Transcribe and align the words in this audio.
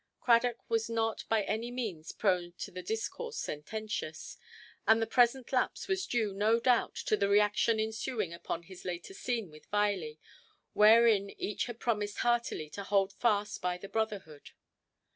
Cradock 0.19 0.67
was 0.67 0.89
not 0.89 1.25
by 1.29 1.43
any 1.43 1.69
means 1.69 2.11
prone 2.11 2.53
to 2.53 2.71
the 2.71 2.81
discourse 2.81 3.37
sententious; 3.37 4.35
and 4.87 4.99
the 4.99 5.05
present 5.05 5.53
lapse 5.53 5.87
was 5.87 6.07
due, 6.07 6.33
no 6.33 6.59
doubt, 6.59 6.95
to 6.95 7.15
the 7.15 7.29
reaction 7.29 7.79
ensuing 7.79 8.33
upon 8.33 8.63
his 8.63 8.83
later 8.83 9.13
scene 9.13 9.51
with 9.51 9.69
Viley, 9.69 10.17
wherein 10.73 11.29
each 11.39 11.67
had 11.67 11.79
promised 11.79 12.17
heartily 12.25 12.67
to 12.71 12.83
hold 12.83 13.13
fast 13.13 13.61
by 13.61 13.77
the 13.77 13.87
brotherhood. 13.87 14.53